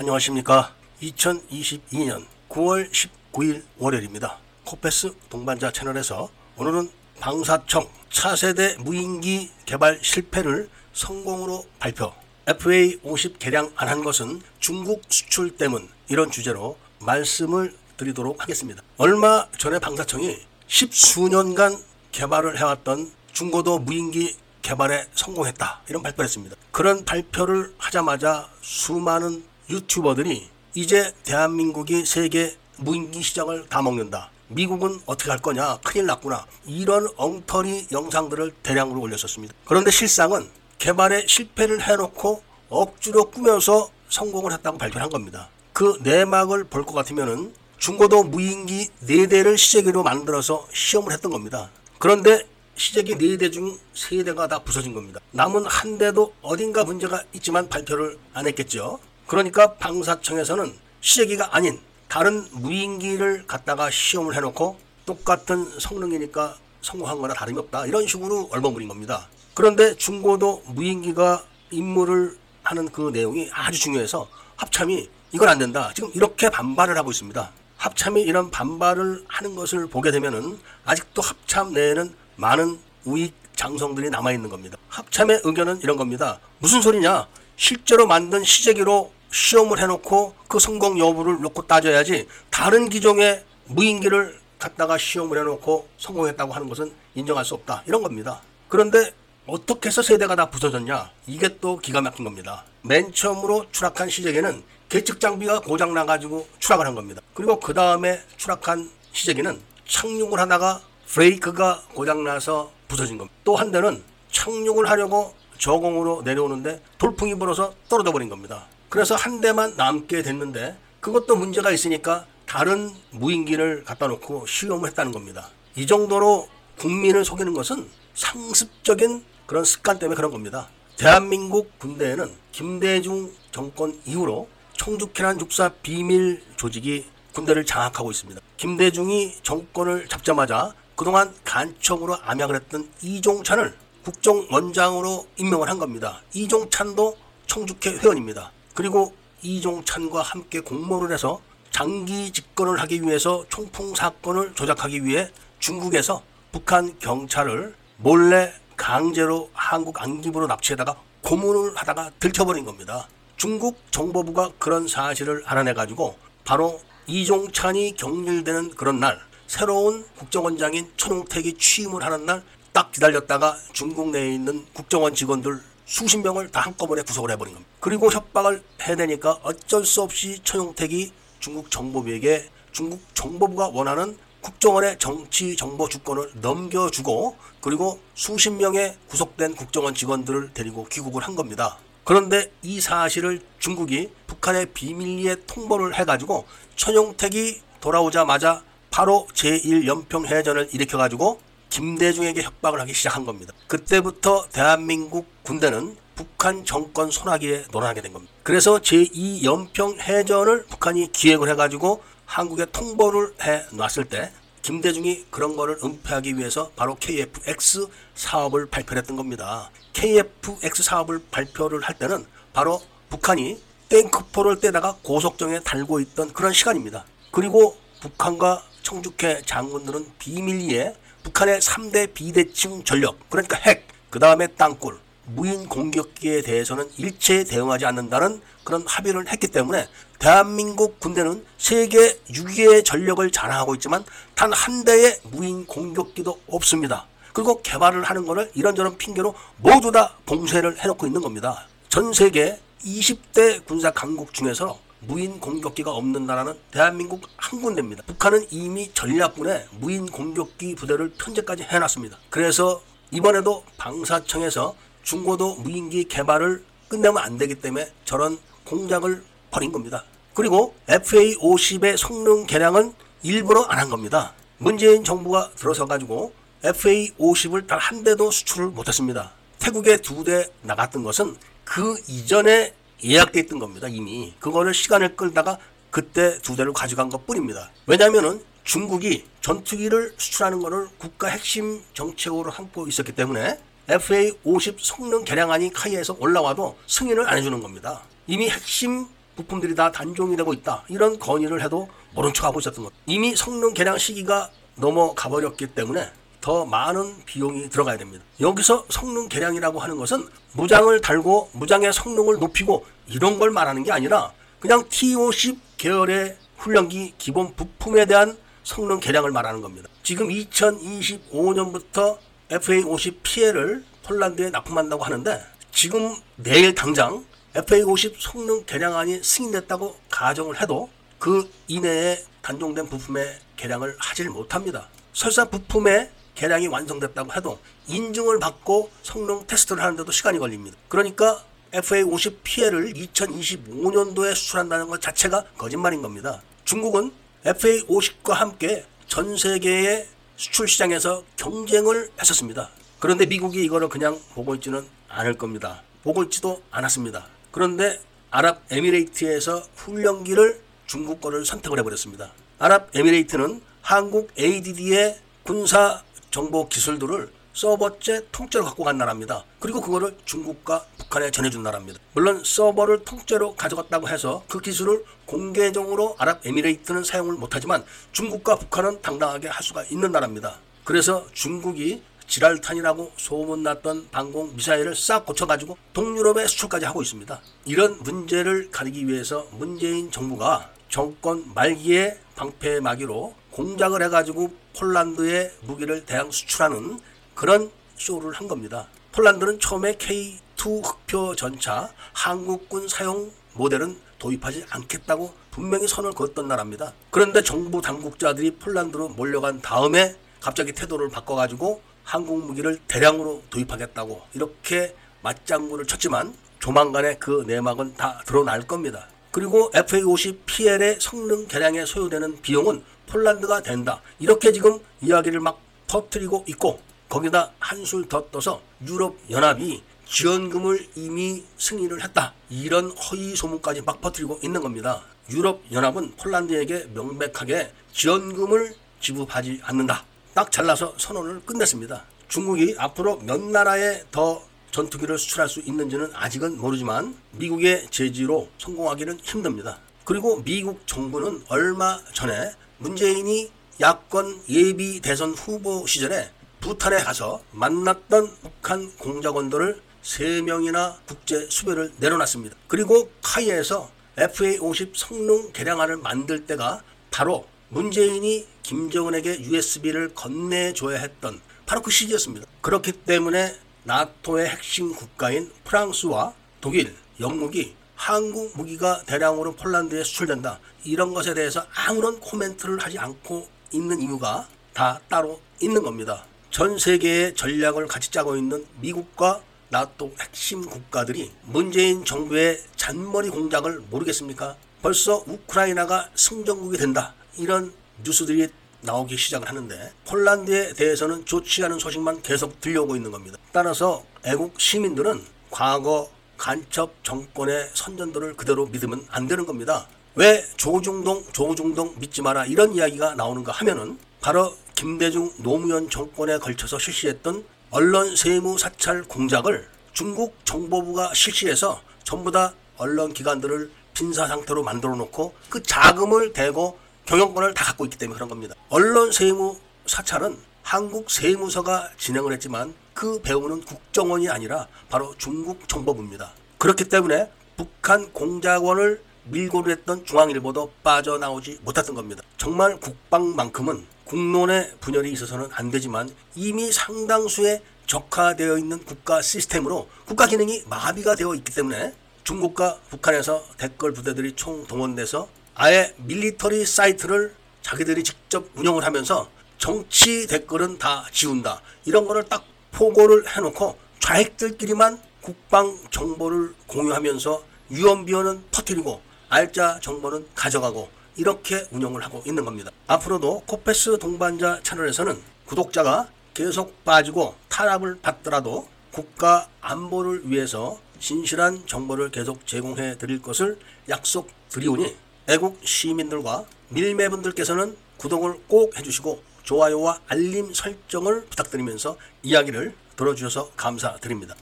[0.00, 0.72] 안녕하십니까.
[1.02, 4.38] 2022년 9월 19일 월요일입니다.
[4.64, 12.14] 코페스 동반자 채널에서 오늘은 방사청 차세대 무인기 개발 실패를 성공으로 발표.
[12.46, 18.82] FA50 개량 안 한 것은 중국 수출 때문 이런 주제로 말씀을 드리도록 하겠습니다.
[18.96, 21.76] 얼마 전에 방사청이 십수년간
[22.12, 25.82] 개발을 해왔던 중고도 무인기 개발에 성공했다.
[25.90, 26.56] 이런 발표를 했습니다.
[26.70, 34.30] 그런 발표를 하자마자 수많은 유튜버들이 이제 대한민국이 세계 무인기 시장을 다 먹는다.
[34.48, 35.78] 미국은 어떻게 할 거냐?
[35.84, 36.44] 큰일 났구나.
[36.66, 39.54] 이런 엉터리 영상들을 대량으로 올렸었습니다.
[39.64, 45.48] 그런데 실상은 개발에 실패를 해놓고 억지로 꾸며서 성공을 했다고 발표를 한 겁니다.
[45.72, 51.70] 그 내막을 볼 것 같으면은 중고도 무인기 4대를 시제기로 만들어서 시험을 했던 겁니다.
[51.98, 52.44] 그런데
[52.76, 55.20] 시제기 4대 중 3대가 다 부서진 겁니다.
[55.32, 58.98] 남은 한 대도 어딘가 문제가 있지만 발표를 안 했겠죠.
[59.30, 67.86] 그러니까 방사청에서는 시제기가 아닌 다른 무인기를 갖다가 시험을 해놓고 똑같은 성능이니까 성공한 거나 다름이 없다.
[67.86, 69.28] 이런 식으로 얼버무린 겁니다.
[69.54, 75.92] 그런데 중고도 무인기가 임무를 하는 그 내용이 아주 중요해서 합참이 이건 안 된다.
[75.94, 77.52] 지금 이렇게 반발을 하고 있습니다.
[77.76, 84.50] 합참이 이런 반발을 하는 것을 보게 되면은 아직도 합참 내에는 많은 우익 장성들이 남아 있는
[84.50, 84.76] 겁니다.
[84.88, 86.40] 합참의 의견은 이런 겁니다.
[86.58, 87.28] 무슨 소리냐?
[87.54, 95.38] 실제로 만든 시제기로 시험을 해놓고 그 성공 여부를 놓고 따져야지 다른 기종의 무인기를 갖다가 시험을
[95.38, 97.82] 해놓고 성공했다고 하는 것은 인정할 수 없다.
[97.86, 98.42] 이런 겁니다.
[98.68, 99.12] 그런데
[99.46, 101.10] 어떻게 해서 세대가 다 부서졌냐?
[101.26, 102.64] 이게 또 기가 막힌 겁니다.
[102.82, 107.22] 맨 처음으로 추락한 시제기는 계측 장비가 고장 나가지고 추락을 한 겁니다.
[107.34, 113.36] 그리고 그 다음에 추락한 시제기는 착륙을 하다가 브레이크가 고장 나서 부서진 겁니다.
[113.44, 118.66] 또 한 대는 착륙을 하려고 저공으로 내려오는데 돌풍이 불어서 떨어져 버린 겁니다.
[118.90, 125.48] 그래서 한 대만 남게 됐는데 그것도 문제가 있으니까 다른 무인기를 갖다 놓고 시험을 했다는 겁니다.
[125.76, 130.68] 이 정도로 국민을 속이는 것은 상습적인 그런 습관 때문에 그런 겁니다.
[130.96, 138.40] 대한민국 군대에는 김대중 정권 이후로 청주케란 육사 비밀 조직이 군대를 장악하고 있습니다.
[138.56, 143.72] 김대중이 정권을 잡자마자 그동안 간첩으로 암약을 했던 이종찬을
[144.04, 146.22] 국정원장으로 임명을 한 겁니다.
[146.34, 148.50] 이종찬도 청주케 회원입니다.
[148.80, 156.98] 그리고 이종찬과 함께 공모를 해서 장기 집권을 하기 위해서 총풍 사건을 조작하기 위해 중국에서 북한
[156.98, 163.06] 경찰을 몰래 강제로 한국 안기부로 납치해다가 고문을 하다가 들켜버린 겁니다.
[163.36, 166.16] 중국 정보부가 그런 사실을 알아내가지고
[166.46, 172.42] 바로 이종찬이 경질되는 그런 날 새로운 국정원장인 천홍택이 취임을 하는 날
[172.72, 177.74] 딱 기다렸다가 중국 내에 있는 국정원 직원들 수십 명을 다 한꺼번에 구속을 해버린 겁니다.
[177.80, 185.88] 그리고 협박을 해내니까 어쩔 수 없이 천용택이 중국 정보부에게 중국 정보부가 원하는 국정원의 정치 정보
[185.88, 191.76] 주권을 넘겨주고 그리고 수십 명의 구속된 국정원 직원들을 데리고 귀국을 한 겁니다.
[192.04, 196.46] 그런데 이 사실을 중국이 북한의 비밀리에 통보를 해가지고
[196.76, 198.62] 천용택이 돌아오자마자
[198.92, 201.40] 바로 제1연평해전을 일으켜가지고
[201.70, 203.54] 김대중에게 협박을 하기 시작한 겁니다.
[203.66, 208.32] 그때부터 대한민국 군대는 북한 정권 손아귀에 놀아나게 된 겁니다.
[208.42, 214.30] 그래서 제2연평해전을 북한이 기획을 해가지고 한국에 통보를 해 놨을 때
[214.62, 219.70] 김대중이 그런 거를 은폐하기 위해서 바로 KFX 사업을 발표했던 겁니다.
[219.94, 227.04] KFX 사업을 발표를 할 때는 바로 북한이 탱크포를 떼다가 고속정에 달고 있던 그런 시간입니다.
[227.30, 235.68] 그리고 북한과 청주회 장군들은 비밀리에 북한의 3대 비대칭 전력, 그러니까 핵, 그 다음에 땅굴, 무인
[235.68, 239.86] 공격기에 대해서는 일체 대응하지 않는다는 그런 합의를 했기 때문에
[240.18, 244.04] 대한민국 군대는 세계 6위의 전력을 자랑하고 있지만
[244.34, 247.06] 단 한 대의 무인 공격기도 없습니다.
[247.32, 251.66] 그리고 개발을 하는 것을 이런저런 핑계로 모두 다 봉쇄를 해놓고 있는 겁니다.
[251.88, 258.02] 전 세계 20대 군사 강국 중에서 무인 공격기가 없는 나라는 대한민국 한 군데입니다.
[258.06, 262.18] 북한은 이미 전략군에 무인 공격기 부대를 편제까지 해놨습니다.
[262.28, 270.04] 그래서 이번에도 방사청에서 중고도 무인기 개발을 끝내면 안 되기 때문에 저런 공작을 벌인 겁니다.
[270.34, 272.92] 그리고 FA50의 성능 개량은
[273.22, 274.34] 일부러 안 한 겁니다.
[274.58, 276.32] 문재인 정부가 들어서 가지고
[276.62, 279.32] FA50을 단 한 대도 수출을 못했습니다.
[279.58, 282.74] 태국에 두 대 나갔던 것은 그 이전에
[283.04, 283.88] 예약돼 있던 겁니다.
[283.88, 285.58] 이미 그거를 시간을 끌다가
[285.90, 287.70] 그때 두 대를 가져간 것 뿐입니다.
[287.86, 293.58] 왜냐하면은 중국이 전투기를 수출하는 것을 국가 핵심 정책으로 삼고 있었기 때문에
[293.88, 298.02] FA50 성능 개량안이 카이에서 올라와도 승인을 안 해주는 겁니다.
[298.26, 300.84] 이미 핵심 부품들이 다 단종이 되고 있다.
[300.88, 302.92] 이런 건의를 해도 모른 척하고 있었던 것.
[303.06, 306.10] 이미 성능 개량 시기가 넘어가 버렸기 때문에
[306.40, 308.24] 더 많은 비용이 들어가야 됩니다.
[308.40, 314.32] 여기서 성능 개량이라고 하는 것은 무장을 달고 무장의 성능을 높이고 이런 걸 말하는 게 아니라
[314.58, 319.88] 그냥 T50 계열의 훈련기 기본 부품에 대한 성능 개량을 말하는 겁니다.
[320.02, 322.18] 지금 2025년부터
[322.50, 325.42] FA50 피해를 폴란드에 납품한다고 하는데
[325.72, 330.88] 지금 내일 당장 FA50 성능 개량안이 승인됐다고 가정을 해도
[331.18, 334.88] 그 이내에 단종된 부품의 개량을 하질 못합니다.
[335.12, 340.76] 설사 부품의 개량이 완성됐다고 해도 인증을 받고 성능 테스트를 하는데도 시간이 걸립니다.
[340.88, 346.42] 그러니까 FA50 피해를 2025년도에 수출한다는 것 자체가 거짓말인 겁니다.
[346.64, 347.12] 중국은
[347.44, 350.06] FA50과 함께 전 세계의
[350.36, 352.70] 수출 시장에서 경쟁을 했었습니다.
[352.98, 355.82] 그런데 미국이 이거를 그냥 보고 있지는 않을 겁니다.
[356.02, 357.26] 보고 있지도 않았습니다.
[357.50, 358.00] 그런데
[358.30, 362.32] 아랍에미레이트에서 훈련기를 중국 거를 선택을 해버렸습니다.
[362.58, 369.44] 아랍에미레이트는 한국 ADD의 군사 정보 기술들을 서버째 통째로 갖고 간 나라입니다.
[369.58, 371.98] 그리고 그거를 중국과 북한에 전해준 나라입니다.
[372.12, 379.62] 물론 서버를 통째로 가져갔다고 해서 그 기술을 공개적으로 아랍에미레이트는 사용을 못하지만 중국과 북한은 당당하게 할
[379.62, 380.58] 수가 있는 나라입니다.
[380.84, 387.40] 그래서 중국이 지랄탄이라고 소문났던 방공 미사일을 싹 고쳐가지고 동유럽에 수출까지 하고 있습니다.
[387.64, 397.00] 이런 문제를 가리기 위해서 문재인 정부가 정권 말기에 방패막이로 공작을 해가지고 폴란드에 무기를 대량 수출하는
[397.34, 398.88] 그런 쇼를 한 겁니다.
[399.12, 406.92] 폴란드는 처음에 K2 흑표 전차 한국군 사용 모델은 도입하지 않겠다고 분명히 선을 그었던 나라입니다.
[407.10, 415.86] 그런데 정부 당국자들이 폴란드로 몰려간 다음에 갑자기 태도를 바꿔가지고 한국 무기를 대량으로 도입하겠다고 이렇게 맞장구를
[415.86, 419.08] 쳤지만 조만간에 그 내막은 다 드러날 겁니다.
[419.30, 424.00] 그리고 FA50 PL의 성능 개량에 소요되는 비용은 폴란드가 된다.
[424.18, 432.02] 이렇게 지금 이야기를 막 터트리고 있고 거기다 한술 더 떠서 유럽 연합이 지원금을 이미 승인을
[432.04, 432.32] 했다.
[432.48, 435.02] 이런 허위 소문까지 막 퍼뜨리고 있는 겁니다.
[435.30, 440.04] 유럽 연합은 폴란드에게 명백하게 지원금을 지급하지 않는다.
[440.34, 442.04] 딱 잘라서 선언을 끝냈습니다.
[442.28, 449.78] 중국이 앞으로 몇 나라에 더 전투기를 수출할 수 있는지는 아직은 모르지만 미국의 제지로 성공하기는 힘듭니다.
[450.04, 456.30] 그리고 미국 정부는 얼마 전에 문재인이 야권 예비 대선 후보 시절에
[456.60, 462.56] 부탄에 가서 만났던 북한 공작원들을 3명이나 국제 수배를 내려놨습니다.
[462.68, 471.90] 그리고 카이에서 FA50 성능 개량안을 만들 때가 바로 문재인이 김정은에게 USB를 건네줘야 했던 바로 그
[471.90, 472.46] 시기였습니다.
[472.62, 476.32] 그렇기 때문에 나토의 핵심 국가인 프랑스와
[476.62, 480.58] 독일, 영국이 한국 무기가 대량으로 폴란드에 수출된다.
[480.84, 486.24] 이런 것에 대해서 아무런 코멘트를 하지 않고 있는 이유가 다 따로 있는 겁니다.
[486.50, 494.56] 전 세계의 전략을 같이 짜고 있는 미국과 나토 핵심 국가들이 문재인 정부의 잔머리 공작을 모르겠습니까?
[494.80, 497.12] 벌써 우크라이나가 승전국이 된다.
[497.36, 497.70] 이런
[498.02, 498.48] 뉴스들이
[498.80, 503.36] 나오기 시작을 하는데 폴란드에 대해서는 좋지 않은 소식만 계속 들려오고 있는 겁니다.
[503.52, 506.10] 따라서 애국 시민들은 과거
[506.40, 509.86] 간첩 정권의 선전들을 그대로 믿으면 안 되는 겁니다.
[510.14, 517.44] 왜 조중동 조중동 믿지 마라 이런 이야기가 나오는가 하면은 바로 김대중 노무현 정권에 걸쳐서 실시했던
[517.68, 525.34] 언론 세무 사찰 공작을 중국 정보부가 실시해서 전부 다 언론 기관들을 빈사 상태로 만들어 놓고
[525.50, 528.54] 그 자금을 대고 경영권을 다 갖고 있기 때문에 그런 겁니다.
[528.70, 536.32] 언론 세무 사찰은 한국 세무서가 진행을 했지만 그 배우는 국정원이 아니라 바로 중국 정보부입니다.
[536.58, 542.22] 그렇기 때문에 북한 공작원을 밀고를 했던 중앙일보도 빠져나오지 못했던 겁니다.
[542.36, 550.64] 정말 국방만큼은 국론의 분열이 있어서는 안 되지만 이미 상당수의 적화되어 있는 국가 시스템으로 국가 기능이
[550.68, 558.44] 마비가 되어 있기 때문에 중국과 북한에서 댓글 부대들이 총 동원돼서 아예 밀리터리 사이트를 자기들이 직접
[558.56, 561.62] 운영을 하면서 정치 댓글은 다 지운다.
[561.86, 571.66] 이런 거를 딱 포고를 해놓고 좌익들끼리만 국방 정보를 공유하면서 유언비어는 터뜨리고 알짜 정보는 가져가고 이렇게
[571.70, 572.70] 운영을 하고 있는 겁니다.
[572.86, 582.46] 앞으로도 코페스 동반자 채널에서는 구독자가 계속 빠지고 탄압을 받더라도 국가 안보를 위해서 진실한 정보를 계속
[582.46, 583.58] 제공해 드릴 것을
[583.88, 584.96] 약속드리오니
[585.28, 594.34] 애국 시민들과 밀매분들께서는 구독을 꼭 해주시고 좋아요와 알림 설정을 부탁드리면서 이야기를 들어주셔서 감사드립니다.